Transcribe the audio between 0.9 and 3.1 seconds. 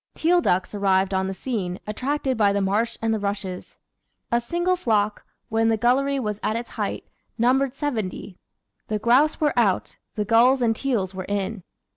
on the scene, attracted by the marsh